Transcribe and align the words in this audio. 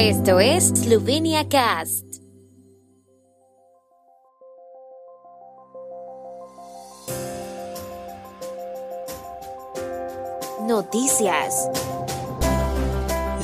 Esto 0.00 0.38
es 0.38 0.68
Slovenia 0.68 1.48
Cast. 1.48 2.04
Noticias. 10.68 11.68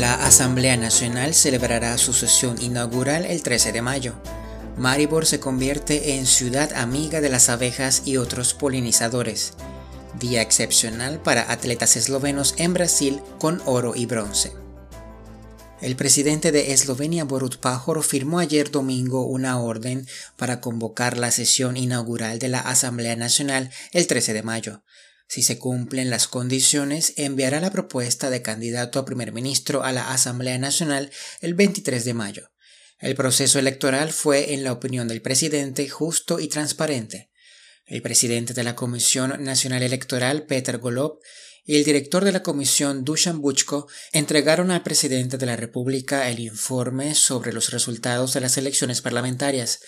La 0.00 0.14
Asamblea 0.24 0.78
Nacional 0.78 1.34
celebrará 1.34 1.98
su 1.98 2.14
sesión 2.14 2.56
inaugural 2.62 3.26
el 3.26 3.42
13 3.42 3.72
de 3.72 3.82
mayo. 3.82 4.14
Maribor 4.78 5.26
se 5.26 5.40
convierte 5.40 6.14
en 6.14 6.24
ciudad 6.24 6.72
amiga 6.72 7.20
de 7.20 7.28
las 7.28 7.50
abejas 7.50 8.04
y 8.06 8.16
otros 8.16 8.54
polinizadores. 8.54 9.52
Día 10.18 10.40
excepcional 10.40 11.20
para 11.20 11.52
atletas 11.52 11.96
eslovenos 11.96 12.54
en 12.56 12.72
Brasil 12.72 13.20
con 13.38 13.60
oro 13.66 13.92
y 13.94 14.06
bronce. 14.06 14.67
El 15.80 15.94
presidente 15.94 16.50
de 16.50 16.72
Eslovenia 16.72 17.22
Borut 17.22 17.58
Pajor 17.58 18.02
firmó 18.02 18.40
ayer 18.40 18.72
domingo 18.72 19.24
una 19.26 19.60
orden 19.60 20.08
para 20.36 20.60
convocar 20.60 21.16
la 21.16 21.30
sesión 21.30 21.76
inaugural 21.76 22.40
de 22.40 22.48
la 22.48 22.58
Asamblea 22.58 23.14
Nacional 23.14 23.70
el 23.92 24.08
13 24.08 24.32
de 24.32 24.42
mayo. 24.42 24.82
Si 25.28 25.42
se 25.42 25.58
cumplen 25.58 26.10
las 26.10 26.26
condiciones, 26.26 27.12
enviará 27.16 27.60
la 27.60 27.70
propuesta 27.70 28.28
de 28.28 28.42
candidato 28.42 28.98
a 28.98 29.04
primer 29.04 29.32
ministro 29.32 29.84
a 29.84 29.92
la 29.92 30.10
Asamblea 30.10 30.58
Nacional 30.58 31.12
el 31.40 31.54
23 31.54 32.04
de 32.04 32.14
mayo. 32.14 32.50
El 32.98 33.14
proceso 33.14 33.60
electoral 33.60 34.10
fue, 34.12 34.54
en 34.54 34.64
la 34.64 34.72
opinión 34.72 35.06
del 35.06 35.22
presidente, 35.22 35.88
justo 35.88 36.40
y 36.40 36.48
transparente. 36.48 37.27
El 37.88 38.02
presidente 38.02 38.52
de 38.52 38.64
la 38.64 38.74
Comisión 38.74 39.42
Nacional 39.42 39.82
Electoral, 39.82 40.44
Peter 40.44 40.76
Golob, 40.76 41.20
y 41.64 41.76
el 41.76 41.84
director 41.84 42.22
de 42.22 42.32
la 42.32 42.42
comisión, 42.42 43.02
Dusan 43.02 43.40
Buchko, 43.40 43.88
entregaron 44.12 44.70
al 44.70 44.82
presidente 44.82 45.38
de 45.38 45.46
la 45.46 45.56
República 45.56 46.28
el 46.28 46.40
informe 46.40 47.14
sobre 47.14 47.52
los 47.52 47.70
resultados 47.70 48.34
de 48.34 48.40
las 48.40 48.58
elecciones 48.58 49.00
parlamentarias. 49.00 49.80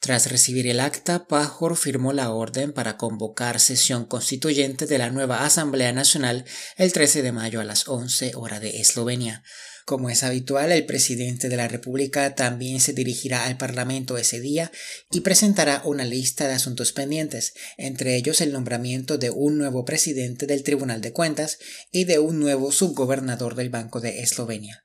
Tras 0.00 0.30
recibir 0.30 0.66
el 0.66 0.80
acta, 0.80 1.26
Pajor 1.26 1.76
firmó 1.76 2.12
la 2.12 2.30
orden 2.30 2.72
para 2.72 2.98
convocar 2.98 3.58
sesión 3.58 4.04
constituyente 4.04 4.86
de 4.86 4.98
la 4.98 5.10
nueva 5.10 5.46
Asamblea 5.46 5.92
Nacional 5.92 6.44
el 6.76 6.92
13 6.92 7.22
de 7.22 7.32
mayo 7.32 7.60
a 7.60 7.64
las 7.64 7.88
11 7.88 8.32
horas 8.34 8.60
de 8.60 8.80
Eslovenia. 8.80 9.42
Como 9.84 10.08
es 10.08 10.22
habitual, 10.22 10.72
el 10.72 10.86
presidente 10.86 11.50
de 11.50 11.58
la 11.58 11.68
República 11.68 12.34
también 12.34 12.80
se 12.80 12.94
dirigirá 12.94 13.44
al 13.44 13.58
Parlamento 13.58 14.16
ese 14.16 14.40
día 14.40 14.72
y 15.10 15.20
presentará 15.20 15.82
una 15.84 16.04
lista 16.04 16.48
de 16.48 16.54
asuntos 16.54 16.92
pendientes, 16.92 17.52
entre 17.76 18.16
ellos 18.16 18.40
el 18.40 18.52
nombramiento 18.52 19.18
de 19.18 19.28
un 19.28 19.58
nuevo 19.58 19.84
presidente 19.84 20.46
del 20.46 20.62
Tribunal 20.62 21.02
de 21.02 21.12
Cuentas 21.12 21.58
y 21.92 22.04
de 22.04 22.18
un 22.18 22.40
nuevo 22.40 22.72
subgobernador 22.72 23.56
del 23.56 23.68
Banco 23.68 24.00
de 24.00 24.22
Eslovenia. 24.22 24.83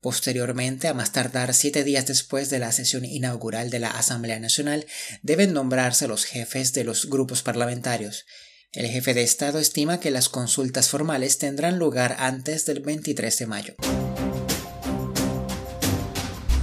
Posteriormente, 0.00 0.88
a 0.88 0.94
más 0.94 1.12
tardar 1.12 1.52
siete 1.52 1.84
días 1.84 2.06
después 2.06 2.48
de 2.48 2.58
la 2.58 2.72
sesión 2.72 3.04
inaugural 3.04 3.68
de 3.68 3.80
la 3.80 3.90
Asamblea 3.90 4.40
Nacional, 4.40 4.86
deben 5.22 5.52
nombrarse 5.52 6.08
los 6.08 6.24
jefes 6.24 6.72
de 6.72 6.84
los 6.84 7.10
grupos 7.10 7.42
parlamentarios. 7.42 8.24
El 8.72 8.86
jefe 8.86 9.12
de 9.12 9.22
Estado 9.22 9.58
estima 9.58 10.00
que 10.00 10.10
las 10.10 10.28
consultas 10.28 10.88
formales 10.88 11.38
tendrán 11.38 11.78
lugar 11.78 12.16
antes 12.18 12.64
del 12.64 12.80
23 12.80 13.38
de 13.38 13.46
mayo. 13.46 13.74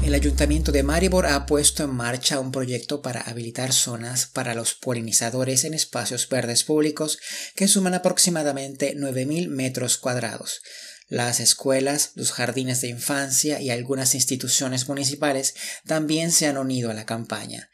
El 0.08 0.14
ayuntamiento 0.16 0.72
de 0.72 0.84
Maribor 0.84 1.26
ha 1.26 1.46
puesto 1.46 1.84
en 1.84 1.90
marcha 1.90 2.40
un 2.40 2.54
proyecto 2.54 3.02
para 3.02 3.20
habilitar 3.20 3.74
zonas 3.74 4.26
para 4.26 4.56
los 4.56 4.74
polinizadores 4.74 5.66
en 5.66 5.74
espacios 5.74 6.30
verdes 6.30 6.64
públicos 6.64 7.20
que 7.56 7.68
suman 7.68 7.94
aproximadamente 7.94 8.96
9.000 8.96 9.50
metros 9.50 9.98
cuadrados. 9.98 10.62
Las 11.10 11.40
escuelas, 11.40 12.12
los 12.16 12.34
jardines 12.34 12.82
de 12.82 12.90
infancia 12.90 13.62
y 13.62 13.70
algunas 13.70 14.14
instituciones 14.14 14.90
municipales 14.90 15.56
también 15.86 16.32
se 16.32 16.48
han 16.48 16.58
unido 16.58 16.92
a 16.92 16.94
la 16.94 17.06
campaña. 17.06 17.70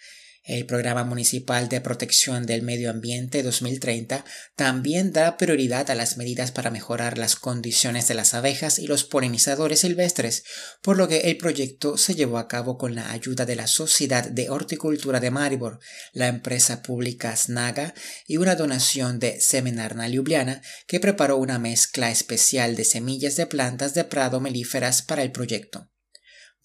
El 0.45 0.65
Programa 0.65 1.05
Municipal 1.05 1.69
de 1.69 1.79
Protección 1.79 2.45
del 2.45 2.63
Medio 2.63 2.89
Ambiente 2.89 3.43
2030 3.43 4.25
también 4.57 5.13
da 5.13 5.37
prioridad 5.37 5.89
a 5.89 5.95
las 5.95 6.17
medidas 6.17 6.51
para 6.51 6.69
mejorar 6.69 7.17
las 7.17 7.37
condiciones 7.37 8.09
de 8.09 8.13
las 8.15 8.33
abejas 8.33 8.77
y 8.77 8.87
los 8.87 9.05
polinizadores 9.05 9.79
silvestres, 9.79 10.43
por 10.81 10.97
lo 10.97 11.07
que 11.07 11.29
el 11.29 11.37
proyecto 11.37 11.97
se 11.97 12.15
llevó 12.15 12.39
a 12.39 12.49
cabo 12.49 12.77
con 12.77 12.93
la 12.93 13.11
ayuda 13.11 13.45
de 13.45 13.55
la 13.55 13.67
Sociedad 13.67 14.29
de 14.29 14.49
Horticultura 14.49 15.21
de 15.21 15.31
Maribor, 15.31 15.79
la 16.11 16.27
empresa 16.27 16.81
pública 16.81 17.33
Snaga 17.37 17.93
y 18.27 18.35
una 18.35 18.55
donación 18.55 19.19
de 19.19 19.39
Semenarna 19.39 20.09
Ljubljana 20.09 20.61
que 20.87 20.99
preparó 20.99 21.37
una 21.37 21.57
mezcla 21.57 22.11
especial 22.11 22.75
de 22.75 22.83
semillas 22.83 23.37
de 23.37 23.47
plantas 23.47 23.93
de 23.93 24.03
prado 24.03 24.41
melíferas 24.41 25.03
para 25.03 25.23
el 25.23 25.31
proyecto. 25.31 25.92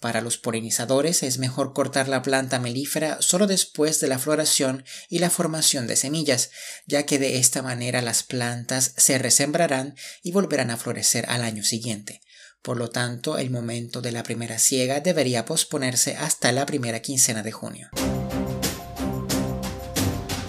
Para 0.01 0.21
los 0.21 0.39
polinizadores 0.39 1.25
es 1.25 1.39
mejor 1.39 1.73
cortar 1.73 2.09
la 2.09 2.23
planta 2.23 2.61
melífera 2.61 3.19
solo 3.21 3.49
después 3.49 3.99
de 4.01 4.07
la 4.07 4.21
floración 4.21 4.85
y 5.09 5.19
la 5.19 5.29
formación 5.29 5.89
de 5.89 5.97
semillas, 5.97 6.51
ya 6.87 7.05
que 7.05 7.19
de 7.19 7.39
esta 7.39 7.63
manera 7.63 8.01
las 8.01 8.23
plantas 8.23 8.93
se 8.97 9.19
resembrarán 9.19 9.97
y 10.23 10.31
volverán 10.31 10.71
a 10.71 10.77
florecer 10.77 11.27
al 11.29 11.43
año 11.43 11.65
siguiente. 11.65 12.21
Por 12.63 12.77
lo 12.77 12.91
tanto, 12.91 13.39
el 13.39 13.51
momento 13.51 14.01
de 14.01 14.13
la 14.13 14.23
primera 14.23 14.59
siega 14.59 15.01
debería 15.01 15.45
posponerse 15.45 16.17
hasta 16.17 16.53
la 16.53 16.65
primera 16.67 17.01
quincena 17.03 17.43
de 17.43 17.53
junio. 17.53 17.89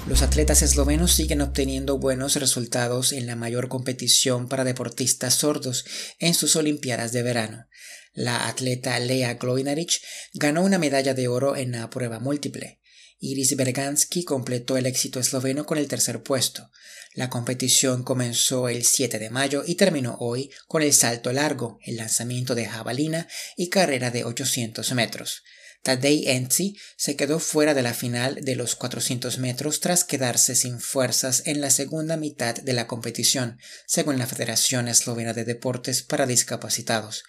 Los 0.09 0.24
atletas 0.24 0.64
eslovenos 0.64 1.12
siguen 1.12 1.40
obteniendo 1.40 2.00
buenos 2.00 2.36
resultados 2.38 3.12
en 3.12 3.28
la 3.28 3.36
mayor 3.36 3.68
competición 3.68 4.50
para 4.50 4.64
deportistas 4.64 5.36
sordos 5.36 5.86
en 6.18 6.34
sus 6.34 6.56
Olimpiadas 6.56 7.12
de 7.12 7.22
verano. 7.22 7.68
La 8.14 8.48
atleta 8.48 8.98
Lea 9.00 9.36
Glojnaric 9.36 10.02
ganó 10.34 10.64
una 10.64 10.80
medalla 10.80 11.14
de 11.14 11.28
oro 11.28 11.56
en 11.56 11.74
la 11.74 11.92
prueba 11.92 12.18
múltiple. 12.19 12.81
Iris 13.19 13.56
Bergansky 13.56 14.24
completó 14.24 14.78
el 14.78 14.88
éxito 14.88 15.19
esloveno 15.19 15.68
con 15.68 15.78
el 15.78 15.88
tercer 15.88 16.24
puesto. 16.24 16.72
La 17.14 17.30
competición 17.30 18.03
comenzó 18.03 18.68
el 18.68 18.86
7 18.86 19.19
de 19.19 19.30
mayo 19.30 19.62
y 19.64 19.75
terminó 19.75 20.18
hoy 20.22 20.50
con 20.68 20.81
el 20.81 20.94
salto 20.94 21.31
largo, 21.34 21.78
el 21.86 21.98
lanzamiento 21.98 22.56
de 22.56 22.66
jabalina 22.66 23.28
y 23.56 23.69
carrera 23.69 24.09
de 24.09 24.24
800 24.24 24.92
metros. 24.94 25.44
Tadej 25.82 26.28
Enzi 26.28 26.78
se 26.98 27.16
quedó 27.16 27.40
fuera 27.40 27.74
de 27.74 27.82
la 27.82 27.94
final 27.94 28.40
de 28.42 28.56
los 28.56 28.76
400 28.76 29.38
metros 29.38 29.80
tras 29.80 30.04
quedarse 30.04 30.56
sin 30.56 30.80
fuerzas 30.80 31.44
en 31.46 31.62
la 31.62 31.70
segunda 31.70 32.18
mitad 32.18 32.56
de 32.56 32.74
la 32.74 32.88
competición, 32.88 33.60
según 33.88 34.18
la 34.18 34.28
Federación 34.28 34.88
Eslovena 34.88 35.34
de 35.34 35.46
Deportes 35.46 36.04
para 36.04 36.26
Discapacitados. 36.26 37.24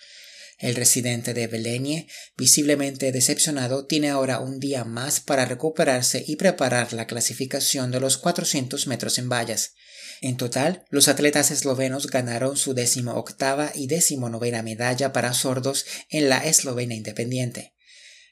El 0.59 0.75
residente 0.75 1.33
de 1.33 1.47
Belenie, 1.47 2.07
visiblemente 2.37 3.13
decepcionado, 3.13 3.87
tiene 3.87 4.11
ahora 4.11 4.41
un 4.41 4.61
día 4.61 4.85
más 4.85 5.21
para 5.21 5.47
recuperarse 5.47 6.23
y 6.27 6.37
preparar 6.37 6.93
la 6.93 7.07
clasificación 7.07 7.91
de 7.91 8.01
los 8.01 8.19
400 8.19 8.87
metros 8.87 9.17
en 9.17 9.31
vallas. 9.31 9.73
En 10.21 10.37
total, 10.37 10.85
los 10.91 11.09
atletas 11.09 11.51
eslovenos 11.51 12.09
ganaron 12.09 12.59
su 12.59 12.75
décimo 12.75 13.15
octava 13.15 13.73
y 13.75 13.87
décimo 13.87 14.29
novena 14.29 14.63
medalla 14.63 15.15
para 15.15 15.33
sordos 15.33 15.87
en 16.11 16.29
la 16.29 16.45
Eslovenia 16.45 16.97
Independiente. 16.97 17.73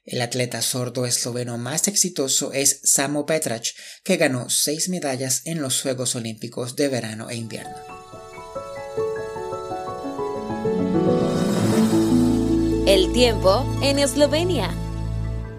El 0.08 0.22
atleta 0.22 0.62
sordo 0.62 1.04
esloveno 1.04 1.58
más 1.58 1.86
exitoso 1.86 2.54
es 2.54 2.80
Samo 2.82 3.26
Petrac, 3.26 3.74
que 4.04 4.16
ganó 4.16 4.48
seis 4.48 4.88
medallas 4.88 5.42
en 5.44 5.60
los 5.60 5.82
Juegos 5.82 6.16
Olímpicos 6.16 6.76
de 6.76 6.88
verano 6.88 7.28
e 7.28 7.36
invierno. 7.36 7.76
El 12.86 13.12
tiempo 13.12 13.66
en 13.82 13.98
Eslovenia. 13.98 14.74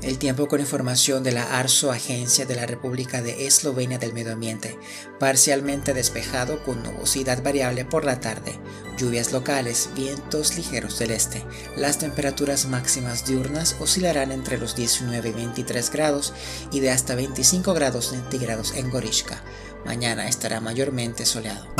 El 0.09 0.17
tiempo 0.17 0.47
con 0.47 0.59
información 0.59 1.21
de 1.21 1.31
la 1.31 1.59
ARSO, 1.59 1.91
Agencia 1.91 2.47
de 2.47 2.55
la 2.55 2.65
República 2.65 3.21
de 3.21 3.45
Eslovenia 3.45 3.99
del 3.99 4.11
Medio 4.11 4.33
Ambiente. 4.33 4.75
Parcialmente 5.19 5.93
despejado 5.93 6.63
con 6.63 6.81
nubosidad 6.81 7.43
variable 7.43 7.85
por 7.85 8.05
la 8.05 8.19
tarde. 8.19 8.57
Lluvias 8.97 9.31
locales, 9.31 9.91
vientos 9.95 10.57
ligeros 10.57 10.97
del 10.97 11.11
este. 11.11 11.45
Las 11.77 11.99
temperaturas 11.99 12.65
máximas 12.65 13.27
diurnas 13.27 13.75
oscilarán 13.79 14.31
entre 14.31 14.57
los 14.57 14.75
19 14.75 15.29
y 15.29 15.31
23 15.31 15.91
grados 15.91 16.33
y 16.71 16.79
de 16.79 16.89
hasta 16.89 17.13
25 17.13 17.75
grados 17.75 18.07
centígrados 18.07 18.73
en 18.73 18.89
Gorishka. 18.89 19.43
Mañana 19.85 20.27
estará 20.27 20.59
mayormente 20.59 21.23
soleado. 21.23 21.78